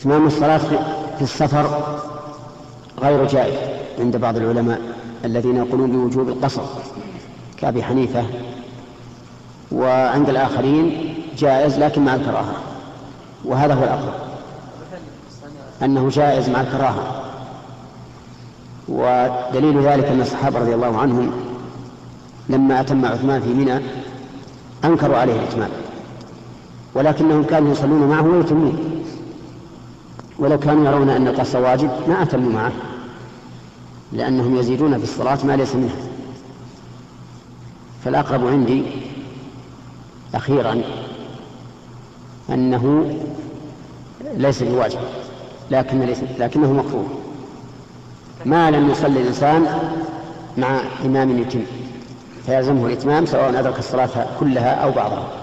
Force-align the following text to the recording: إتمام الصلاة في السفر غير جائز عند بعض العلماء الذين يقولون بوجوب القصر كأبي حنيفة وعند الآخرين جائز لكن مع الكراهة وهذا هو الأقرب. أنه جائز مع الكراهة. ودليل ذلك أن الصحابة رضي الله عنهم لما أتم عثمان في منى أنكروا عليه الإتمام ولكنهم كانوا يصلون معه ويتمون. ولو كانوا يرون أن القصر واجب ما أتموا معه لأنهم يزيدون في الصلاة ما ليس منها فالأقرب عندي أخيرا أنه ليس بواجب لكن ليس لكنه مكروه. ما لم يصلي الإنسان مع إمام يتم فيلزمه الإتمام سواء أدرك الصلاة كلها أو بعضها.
إتمام 0.00 0.26
الصلاة 0.26 0.58
في 1.18 1.22
السفر 1.22 1.82
غير 3.02 3.26
جائز 3.26 3.54
عند 3.98 4.16
بعض 4.16 4.36
العلماء 4.36 4.80
الذين 5.24 5.56
يقولون 5.56 5.92
بوجوب 5.92 6.28
القصر 6.28 6.62
كأبي 7.56 7.82
حنيفة 7.82 8.24
وعند 9.72 10.28
الآخرين 10.28 11.14
جائز 11.38 11.78
لكن 11.78 12.04
مع 12.04 12.14
الكراهة 12.14 12.54
وهذا 13.44 13.74
هو 13.74 13.84
الأقرب. 13.84 14.14
أنه 15.82 16.08
جائز 16.08 16.48
مع 16.48 16.60
الكراهة. 16.60 17.22
ودليل 18.88 19.80
ذلك 19.82 20.04
أن 20.04 20.20
الصحابة 20.20 20.58
رضي 20.58 20.74
الله 20.74 20.98
عنهم 20.98 21.30
لما 22.48 22.80
أتم 22.80 23.04
عثمان 23.04 23.40
في 23.40 23.48
منى 23.48 23.80
أنكروا 24.84 25.16
عليه 25.16 25.32
الإتمام 25.32 25.70
ولكنهم 26.94 27.44
كانوا 27.44 27.72
يصلون 27.72 28.08
معه 28.08 28.22
ويتمون. 28.22 28.99
ولو 30.40 30.58
كانوا 30.58 30.86
يرون 30.86 31.10
أن 31.10 31.28
القصر 31.28 31.60
واجب 31.60 31.90
ما 32.08 32.22
أتموا 32.22 32.52
معه 32.52 32.72
لأنهم 34.12 34.56
يزيدون 34.56 34.98
في 34.98 35.04
الصلاة 35.04 35.38
ما 35.44 35.56
ليس 35.56 35.74
منها 35.74 35.96
فالأقرب 38.04 38.46
عندي 38.46 38.82
أخيرا 40.34 40.82
أنه 42.50 43.14
ليس 44.36 44.62
بواجب 44.62 44.98
لكن 45.70 46.00
ليس 46.00 46.18
لكنه 46.38 46.72
مكروه. 46.72 47.06
ما 48.46 48.70
لم 48.70 48.90
يصلي 48.90 49.20
الإنسان 49.20 49.66
مع 50.58 50.80
إمام 51.04 51.38
يتم 51.38 51.62
فيلزمه 52.46 52.86
الإتمام 52.86 53.26
سواء 53.26 53.58
أدرك 53.58 53.78
الصلاة 53.78 54.26
كلها 54.40 54.74
أو 54.74 54.90
بعضها. 54.90 55.39